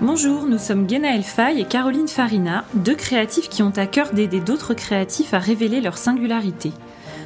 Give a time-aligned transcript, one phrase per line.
[0.00, 4.40] Bonjour, nous sommes Genaël Fay et Caroline Farina, deux créatifs qui ont à cœur d'aider
[4.40, 6.72] d'autres créatifs à révéler leur singularité.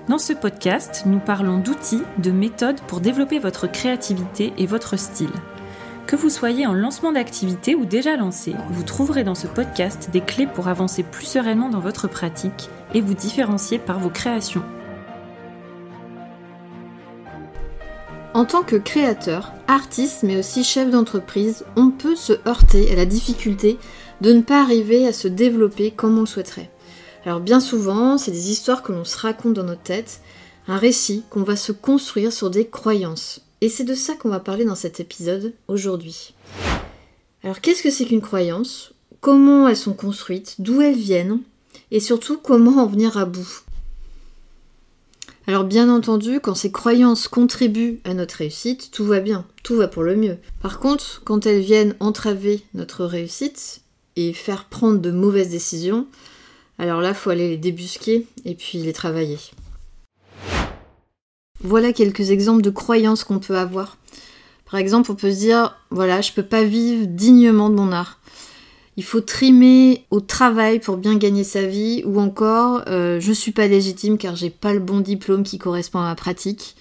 [0.08, 5.32] Dans ce podcast, nous parlons d'outils, de méthodes pour développer votre créativité et votre style.
[6.06, 10.20] Que vous soyez en lancement d'activité ou déjà lancé, vous trouverez dans ce podcast des
[10.20, 14.64] clés pour avancer plus sereinement dans votre pratique et vous différencier par vos créations.
[18.34, 23.06] En tant que créateur, artiste mais aussi chef d'entreprise, on peut se heurter à la
[23.06, 23.78] difficulté
[24.22, 26.72] de ne pas arriver à se développer comme on le souhaiterait.
[27.24, 30.20] Alors bien souvent, c'est des histoires que l'on se raconte dans notre tête,
[30.66, 33.40] un récit qu'on va se construire sur des croyances.
[33.60, 36.34] Et c'est de ça qu'on va parler dans cet épisode aujourd'hui.
[37.44, 38.94] Alors qu'est-ce que c'est qu'une croyance?
[39.20, 40.56] Comment elles sont construites?
[40.58, 41.38] D'où elles viennent?
[41.92, 43.62] Et surtout comment en venir à bout?
[45.46, 49.88] Alors bien entendu, quand ces croyances contribuent à notre réussite, tout va bien, tout va
[49.88, 50.38] pour le mieux.
[50.62, 53.82] Par contre, quand elles viennent entraver notre réussite
[54.16, 56.06] et faire prendre de mauvaises décisions,
[56.78, 59.38] alors là, faut aller les débusquer et puis les travailler.
[61.60, 63.98] Voilà quelques exemples de croyances qu'on peut avoir.
[64.70, 68.18] Par exemple, on peut se dire, voilà, je peux pas vivre dignement de mon art
[68.96, 73.52] il faut trimer au travail pour bien gagner sa vie, ou encore euh, je suis
[73.52, 76.76] pas légitime car j'ai pas le bon diplôme qui correspond à ma pratique.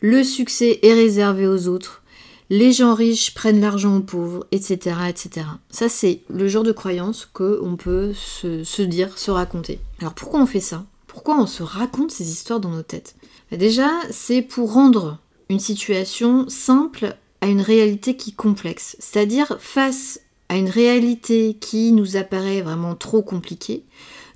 [0.00, 2.02] Le succès est réservé aux autres.
[2.48, 5.46] Les gens riches prennent l'argent aux pauvres, etc., etc.
[5.68, 9.80] Ça, c'est le genre de croyance qu'on peut se, se, dire, se raconter.
[10.00, 10.84] Alors pourquoi on fait ça?
[11.06, 13.16] Pourquoi on se raconte ces histoires dans nos têtes?
[13.50, 15.18] Bah, Déjà, c'est pour rendre
[15.48, 18.96] une situation simple à une réalité qui est complexe.
[19.00, 23.84] C'est-à-dire face à une réalité qui nous apparaît vraiment trop compliquée,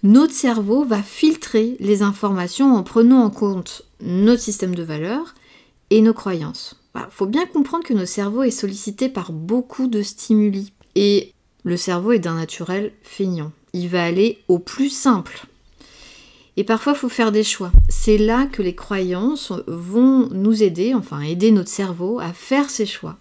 [0.02, 5.34] notre cerveau va filtrer les informations en prenant en compte notre système de valeurs
[5.90, 6.76] et nos croyances.
[6.94, 11.76] Il faut bien comprendre que notre cerveau est sollicité par beaucoup de stimuli et le
[11.76, 13.52] cerveau est d'un naturel feignant.
[13.72, 15.46] Il va aller au plus simple.
[16.56, 17.70] Et parfois, il faut faire des choix.
[17.88, 22.86] C'est là que les croyances vont nous aider, enfin aider notre cerveau à faire ces
[22.86, 23.18] choix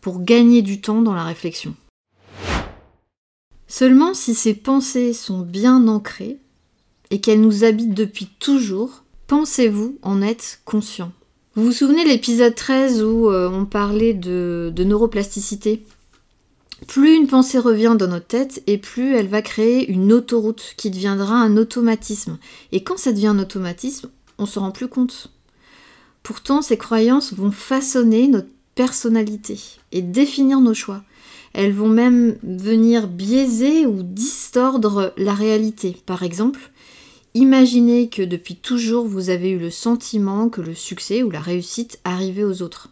[0.00, 1.74] pour gagner du temps dans la réflexion.
[3.80, 6.36] Seulement si ces pensées sont bien ancrées
[7.08, 11.12] et qu'elles nous habitent depuis toujours, pensez-vous en être conscient?
[11.54, 15.82] Vous vous souvenez de l'épisode 13 où euh, on parlait de, neuroplasticité?
[16.88, 20.90] Plus une pensée revient dans notre tête et plus elle va créer une autoroute qui
[20.90, 22.36] deviendra un automatisme.
[22.72, 25.32] Et quand ça devient un automatisme, on se rend plus compte.
[26.22, 29.58] Pourtant, ces croyances vont façonner notre personnalité
[29.90, 31.02] et définir nos choix.
[31.52, 35.96] Elles vont même venir biaiser ou distordre la réalité.
[36.06, 36.70] Par exemple,
[37.34, 41.98] imaginez que depuis toujours vous avez eu le sentiment que le succès ou la réussite
[42.04, 42.90] arrivait aux autres.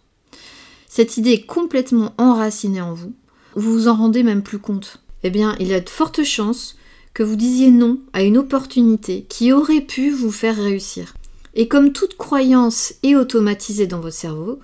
[0.88, 3.12] Cette idée est complètement enracinée en vous.
[3.54, 5.02] Vous vous en rendez même plus compte.
[5.22, 6.76] Eh bien, il y a de fortes chances
[7.14, 11.14] que vous disiez non à une opportunité qui aurait pu vous faire réussir.
[11.54, 14.60] Et comme toute croyance est automatisée dans votre cerveau,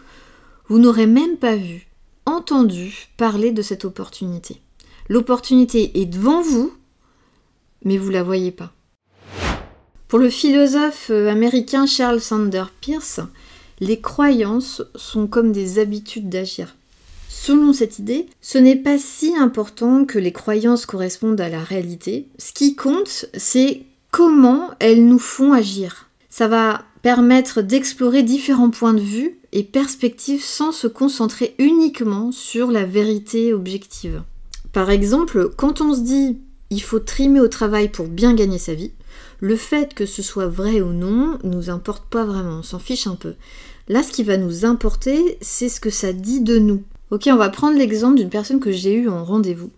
[0.69, 1.89] vous n'aurez même pas vu
[2.27, 4.61] entendu parler de cette opportunité.
[5.09, 6.73] L'opportunité est devant vous,
[7.85, 8.73] mais vous la voyez pas.
[10.09, 13.21] Pour le philosophe euh, américain Charles Sanders Peirce,
[13.81, 16.75] les croyances sont comme des habitudes d'agir.
[17.29, 22.29] Selon cette idée, ce n'est pas si important que les croyances correspondent à la réalité.
[22.39, 26.09] Ce qui compte, c'est comment elles nous font agir.
[26.31, 32.71] Ça va permettre d'explorer différents points de vue et perspectives sans se concentrer uniquement sur
[32.71, 34.23] la vérité objective.
[34.73, 36.39] Par exemple, quand on se dit
[36.71, 38.91] il faut trimer au travail pour bien gagner sa vie,
[39.41, 43.07] le fait que ce soit vrai ou non nous importe pas vraiment, on s'en fiche
[43.07, 43.35] un peu.
[43.89, 46.83] Là, ce qui va nous importer, c'est ce que ça dit de nous.
[47.11, 49.71] Ok, on va prendre l'exemple d'une personne que j'ai eue en rendez-vous,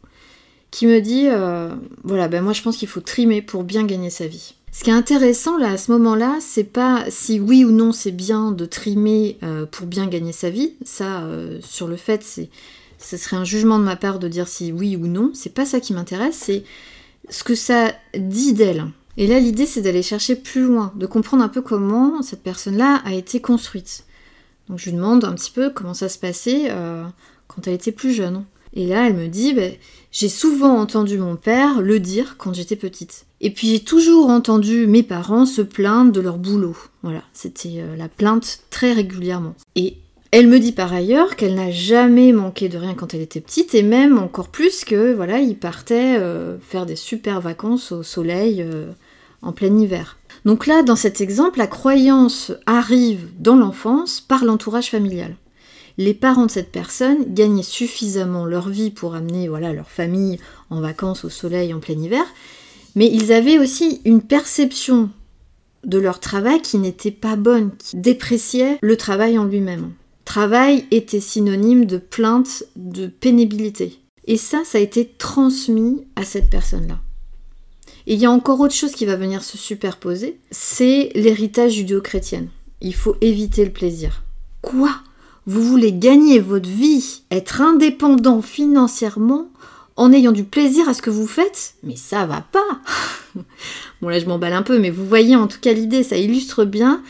[0.70, 1.68] qui me dit, euh,
[2.02, 4.54] voilà, ben moi je pense qu'il faut trimer pour bien gagner sa vie.
[4.76, 8.10] Ce qui est intéressant là à ce moment-là, c'est pas si oui ou non c'est
[8.10, 10.74] bien de trimer euh, pour bien gagner sa vie.
[10.84, 12.50] Ça, euh, sur le fait, c'est,
[12.98, 15.30] ce serait un jugement de ma part de dire si oui ou non.
[15.32, 16.62] C'est pas ça qui m'intéresse, c'est
[17.30, 18.84] ce que ça dit d'elle.
[19.16, 23.00] Et là, l'idée, c'est d'aller chercher plus loin, de comprendre un peu comment cette personne-là
[23.06, 24.04] a été construite.
[24.68, 27.02] Donc, je lui demande un petit peu comment ça se passait euh,
[27.48, 28.44] quand elle était plus jeune.
[28.74, 29.70] Et là, elle me dit, bah,
[30.12, 33.25] j'ai souvent entendu mon père le dire quand j'étais petite.
[33.40, 36.76] Et puis j'ai toujours entendu mes parents se plaindre de leur boulot.
[37.02, 39.54] Voilà, c'était euh, la plainte très régulièrement.
[39.74, 39.98] Et
[40.32, 43.74] elle me dit par ailleurs qu'elle n'a jamais manqué de rien quand elle était petite,
[43.74, 48.62] et même encore plus que voilà, ils partaient euh, faire des super vacances au soleil
[48.62, 48.90] euh,
[49.42, 50.18] en plein hiver.
[50.44, 55.36] Donc là, dans cet exemple, la croyance arrive dans l'enfance par l'entourage familial.
[55.98, 60.80] les parents de cette personne gagnaient suffisamment leur vie pour amener voilà, leur famille en
[60.80, 62.24] vacances au soleil en plein hiver,
[62.96, 65.10] mais ils avaient aussi une perception
[65.84, 69.92] de leur travail qui n'était pas bonne, qui dépréciait le travail en lui-même.
[70.24, 74.00] Travail était synonyme de plainte, de pénibilité.
[74.26, 76.98] Et ça, ça a été transmis à cette personne-là.
[78.08, 82.46] Et il y a encore autre chose qui va venir se superposer, c'est l'héritage judéo-chrétien.
[82.80, 84.22] Il faut éviter le plaisir.
[84.62, 84.90] Quoi?
[85.46, 89.48] Vous voulez gagner votre vie, être indépendant financièrement
[89.96, 92.80] en ayant du plaisir à ce que vous faites Mais ça va pas
[94.00, 96.64] Bon là je m'emballe un peu, mais vous voyez en tout cas l'idée, ça illustre
[96.64, 97.02] bien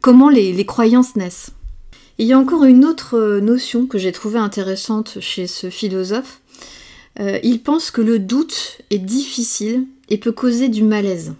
[0.00, 1.50] comment les, croyances naissent.
[2.18, 6.40] il y a encore une autre euh, notion que j'ai trouvée intéressante chez ce philosophe.
[7.20, 11.34] Euh, il pense que le doute est difficile et peut causer du malaise.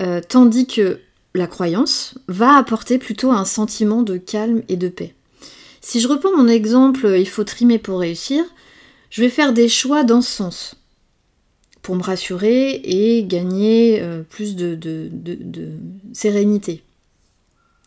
[0.00, 1.00] Euh, tandis que
[1.34, 5.14] la croyance va apporter plutôt un sentiment de calme et de paix.
[5.82, 8.42] Si je reprends mon exemple, il faut trimer pour réussir,
[9.10, 10.74] je vais faire des choix dans ce sens
[11.82, 14.78] pour me rassurer et gagner euh, plus de,
[16.12, 16.82] sérénité.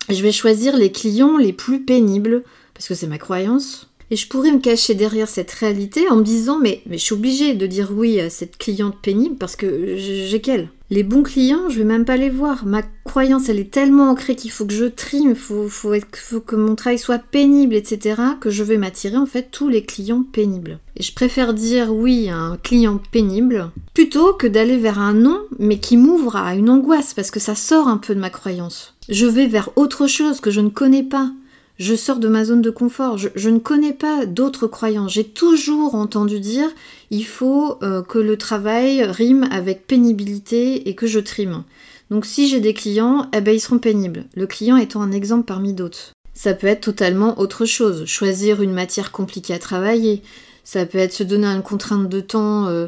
[0.08, 2.44] Je vais choisir les clients les plus pénibles,
[2.74, 6.24] parce que c'est ma croyance, et je pourrais me cacher derrière cette réalité en me
[6.24, 9.98] disant mais, mais je suis obligée de dire oui à cette cliente pénible parce que
[9.98, 10.70] j'ai qu'elle.
[10.90, 12.66] Les bons clients, je vais même pas les voir.
[13.10, 17.00] Croyance, elle est tellement ancrée qu'il faut que je trime, il faut, que mon travail
[17.00, 20.78] soit pénible, etc., que je vais m'attirer en fait tous les clients pénibles.
[20.96, 25.42] Et je préfère dire oui à un client pénible plutôt que d'aller vers un non,
[25.58, 28.94] mais qui m'ouvre à une angoisse parce que ça sort un peu de ma croyance.
[29.10, 31.32] Je vais vers autre chose que je ne connais pas
[31.80, 33.18] je sors de ma zone de confort.
[33.18, 35.14] Je, ne connais pas d'autres croyances.
[35.14, 36.68] J'ai toujours entendu dire
[37.10, 41.64] il faut euh, que le travail rime avec pénibilité et que je trime.
[42.10, 44.26] Donc si j'ai des clients, eh ben ils seront pénibles.
[44.36, 46.14] Le client étant un exemple parmi d'autres.
[46.34, 48.06] Ça peut être totalement autre chose.
[48.06, 50.24] Choisir une matière compliquée à travailler.
[50.64, 52.88] Ça peut être se donner une contrainte de temps euh,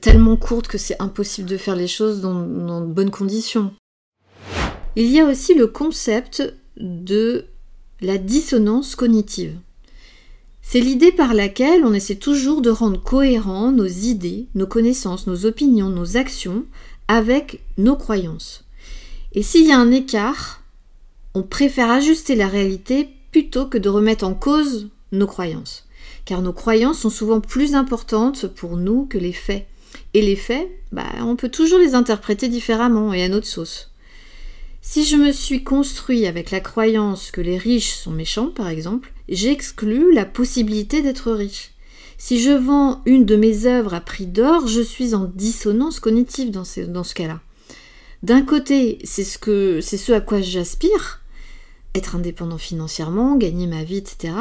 [0.00, 3.72] tellement courte que c'est impossible de faire les choses dans de bonnes conditions.
[4.96, 6.42] Il y a aussi le concept
[6.76, 7.44] de
[8.00, 9.56] la dissonance cognitive.
[10.60, 15.46] C'est l'idée par laquelle on essaie toujours de rendre cohérents nos idées, nos connaissances, nos
[15.46, 16.64] opinions, nos actions
[17.08, 18.64] avec nos croyances.
[19.32, 20.62] Et s'il y a un écart,
[21.34, 25.86] on préfère ajuster la réalité plutôt que de remettre en cause nos croyances.
[26.24, 29.66] Car nos croyances sont souvent plus importantes pour nous que les faits.
[30.14, 33.90] Et les faits, bah, on peut toujours les interpréter différemment et à notre sauce.
[34.80, 39.12] Si je me suis construit avec la croyance que les riches sont méchants, par exemple,
[39.28, 41.72] j'exclus la possibilité d'être riche.
[42.20, 46.50] Si je vends une de mes œuvres à prix d'or, je suis en dissonance cognitive
[46.50, 47.40] dans ce, cas-là.
[48.24, 51.22] D'un côté, c'est ce, que, c'est ce à quoi j'aspire,
[51.94, 54.34] être indépendant financièrement, gagner ma vie, etc.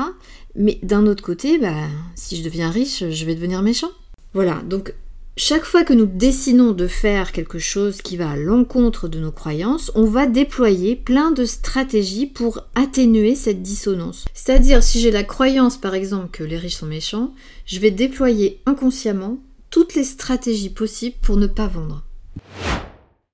[0.56, 1.86] Mais d'un autre côté, bah,
[2.16, 3.92] si je deviens riche, je vais devenir méchant.
[4.34, 4.96] Voilà, donc
[5.40, 9.32] chaque fois que nous décidons de faire quelque chose qui va à l'encontre de nos
[9.32, 14.26] croyances, on va déployer plein de stratégies pour atténuer cette dissonance.
[14.34, 17.36] C'est-à-dire, si j'ai la croyance par exemple que les riches sont méchants,
[17.68, 19.38] je vais déployer inconsciemment
[19.70, 22.04] toutes les stratégies possibles pour ne pas vendre.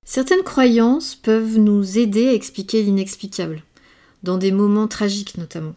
[0.03, 3.63] Certaines croyances peuvent nous aider à expliquer l'inexplicable,
[4.23, 5.75] dans des moments tragiques notamment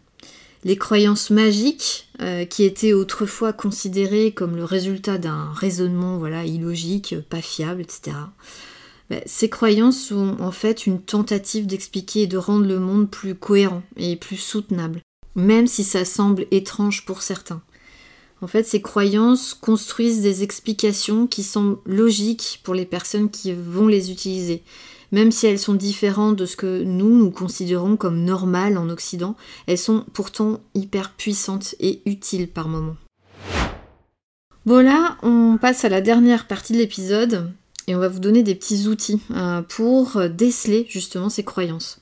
[0.67, 7.15] les croyances magiques, euh, qui étaient autrefois considérées comme le résultat d'un raisonnement voilà, illogique,
[7.31, 8.17] pas fiable, etc.
[9.09, 13.37] Ben, ces croyances sont en fait une tentative d'expliquer et de rendre le monde plus
[13.37, 15.03] cohérent et plus soutenable,
[15.37, 17.63] même si ça semble étrange pour certains.
[18.43, 23.87] En fait, ces croyances construisent des explications qui sont logiques pour les personnes qui vont
[23.87, 24.65] les utiliser
[25.13, 29.37] même si elles sont différentes de ce que nous, nous considérons comme normal en Occident,
[29.67, 32.97] elles sont pourtant hyper puissantes et utiles par moments.
[34.65, 37.53] Bon là, on passe à la dernière partie de l'épisode
[37.87, 42.01] et on va vous donner des petits outils euh, pour déceler justement ces croyances.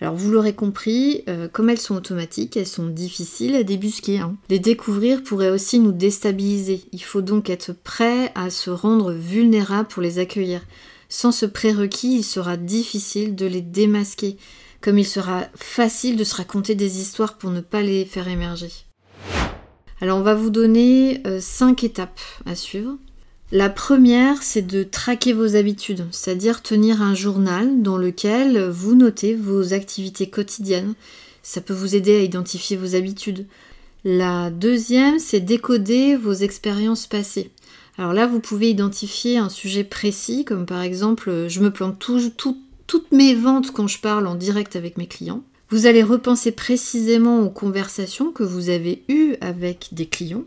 [0.00, 4.18] Alors vous l'aurez compris, euh, comme elles sont automatiques, elles sont difficiles à débusquer.
[4.18, 4.36] Hein.
[4.50, 6.82] Les découvrir pourrait aussi nous déstabiliser.
[6.92, 10.60] Il faut donc être prêt à se rendre vulnérable pour les accueillir.
[11.08, 14.36] Sans ce prérequis, il sera difficile de les démasquer,
[14.80, 18.70] comme il sera facile de se raconter des histoires pour ne pas les faire émerger.
[20.00, 22.96] Alors on va vous donner 5 euh, étapes à suivre.
[23.52, 29.34] La première, c'est de traquer vos habitudes, c'est-à-dire tenir un journal dans lequel vous notez
[29.34, 30.94] vos activités quotidiennes.
[31.42, 33.46] Ça peut vous aider à identifier vos habitudes.
[34.04, 37.50] La deuxième, c'est décoder vos expériences passées.
[37.98, 41.98] Alors là, vous pouvez identifier un sujet précis, comme par exemple, euh, je me plante
[41.98, 45.42] toutes mes ventes quand je parle en direct avec mes clients.
[45.70, 50.44] Vous allez repenser précisément aux conversations que vous avez eues avec des clients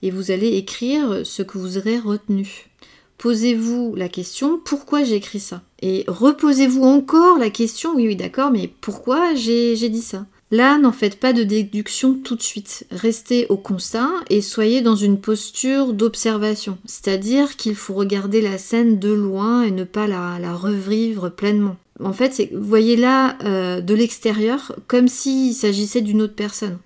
[0.00, 2.70] et vous allez écrire ce que vous aurez retenu.
[3.18, 5.62] Posez-vous la question pourquoi j'ai écrit ça?
[5.82, 10.26] Et reposez-vous encore la question oui, oui, d'accord, mais pourquoi j'ai dit ça?
[10.50, 12.86] Là, n'en faites pas de déduction tout de suite.
[12.90, 16.78] Restez au constat et soyez dans une posture d'observation.
[16.84, 21.76] C'est-à-dire qu'il faut regarder la scène de loin et ne pas la, revivre pleinement.
[22.02, 26.78] En fait, voyez là euh, de l'extérieur comme s'il s'agissait d'une autre personne.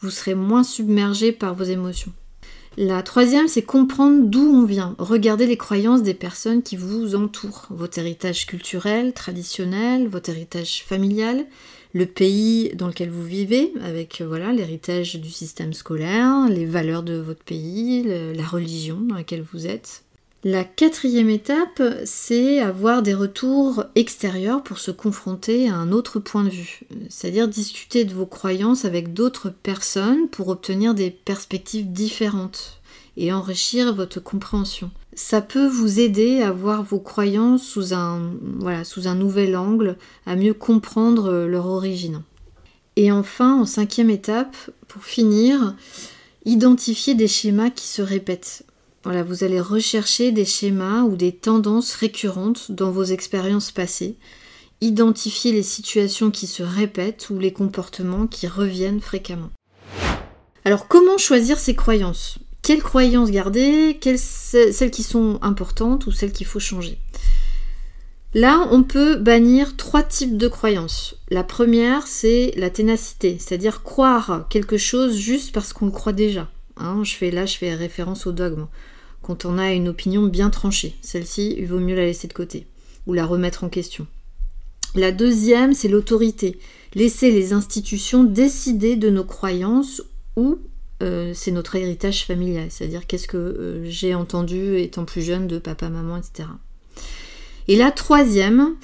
[0.00, 2.12] Vous serez moins submergé par vos émotions.
[2.76, 4.96] La troisième, c'est comprendre d'où on vient.
[4.98, 7.66] Regardez les croyances des personnes qui vous entourent.
[7.70, 11.44] Votre héritage culturel, traditionnel, votre héritage familial,
[11.92, 17.04] le pays dans lequel vous vivez, avec euh, voilà l'héritage du système scolaire, les valeurs
[17.04, 20.03] de votre pays, la religion dans laquelle vous êtes.
[20.46, 26.44] La quatrième étape, c'est avoir des retours extérieurs pour se confronter à un autre point
[26.44, 32.82] de vue, c'est-à-dire discuter de vos croyances avec d'autres personnes pour obtenir des perspectives différentes
[33.16, 34.90] et enrichir votre compréhension.
[35.14, 38.82] Ça peut vous aider à voir vos croyances sous un, voilà,
[39.14, 39.96] nouvel angle,
[40.26, 42.20] à mieux comprendre leur origine.
[42.96, 44.56] Et enfin, en cinquième étape,
[44.88, 45.74] pour finir,
[46.44, 48.66] identifier des schémas qui se répètent.
[49.04, 54.16] Voilà, vous allez rechercher des schémas ou des tendances récurrentes dans vos expériences passées,
[54.80, 59.50] identifier les situations qui se répètent ou les comportements qui reviennent fréquemment.
[60.64, 62.38] Alors comment choisir ces croyances?
[62.62, 66.98] Quelles croyances garder, quelles, celles qui sont importantes ou celles qu'il faut changer?
[68.32, 71.16] Là, on peut bannir trois types de croyances.
[71.28, 76.48] La première, c'est la ténacité, c'est-à-dire croire quelque chose juste parce qu'on le croit déjà.
[76.78, 78.66] Hein, je fais là, je fais référence au dogme.
[79.24, 82.66] Quand on a une opinion bien tranchée, celle-ci, il vaut mieux la laisser de côté
[83.06, 84.06] ou la remettre en question.
[84.94, 86.58] La deuxième, c'est l'autorité.
[86.94, 90.02] Laisser les institutions décider de nos croyances
[90.36, 90.58] ou
[91.02, 95.58] euh, c'est notre héritage familial, c'est-à-dire qu'est-ce que euh, j'ai entendu étant plus jeune de
[95.58, 96.46] papa, maman, etc.
[97.66, 98.76] Et la troisième,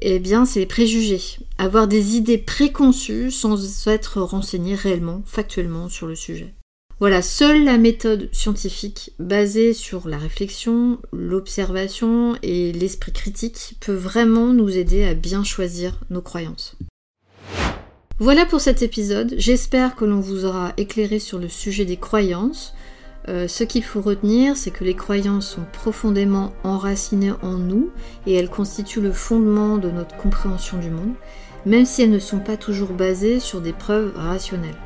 [0.00, 1.38] eh bien, c'est les préjugés.
[1.56, 6.52] Avoir des idées préconçues sans être renseigné réellement, factuellement sur le sujet.
[7.00, 14.48] Voilà, seule la méthode scientifique basée sur la réflexion, l'observation et l'esprit critique peut vraiment
[14.48, 16.76] nous aider à bien choisir nos croyances.
[18.18, 22.74] Voilà pour cet épisode, j'espère que l'on vous aura éclairé sur le sujet des croyances.
[23.28, 27.88] Euh, ce qu'il faut retenir, c'est que les croyances sont profondément enracinées en nous
[28.26, 31.14] et elles constituent le fondement de notre compréhension du monde,
[31.64, 34.76] même si elles ne sont pas toujours basées sur des preuves rationnelles.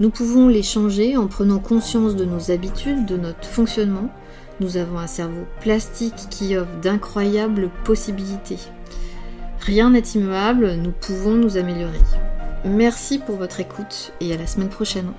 [0.00, 4.10] Nous pouvons les changer en prenant conscience de nos habitudes, de notre fonctionnement.
[4.60, 8.58] Nous avons un cerveau plastique qui offre d'incroyables possibilités.
[9.60, 12.00] Rien n'est immuable, nous pouvons nous améliorer.
[12.64, 15.12] Merci pour votre écoute et à la semaine prochaine.